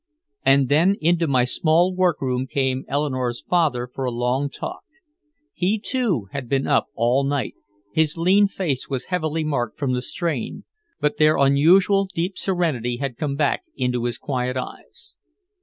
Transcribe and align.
And 0.43 0.67
then 0.67 0.95
into 0.99 1.27
my 1.27 1.43
small 1.43 1.93
workroom 1.95 2.47
came 2.47 2.85
Eleanore's 2.87 3.43
father 3.47 3.87
for 3.87 4.03
a 4.03 4.09
long 4.09 4.49
talk. 4.49 4.81
He 5.53 5.77
too 5.77 6.27
had 6.31 6.49
been 6.49 6.65
up 6.65 6.87
all 6.95 7.23
night, 7.23 7.53
his 7.93 8.17
lean 8.17 8.47
face 8.47 8.89
was 8.89 9.05
heavily 9.13 9.43
marked 9.43 9.77
from 9.77 9.93
the 9.93 10.01
strain, 10.01 10.63
but 10.99 11.19
their 11.19 11.37
usual 11.47 12.05
deep 12.11 12.35
serenity 12.35 12.97
had 12.97 13.15
come 13.15 13.35
back 13.35 13.61
into 13.75 14.05
his 14.05 14.17
quiet 14.17 14.57
eyes. 14.57 15.13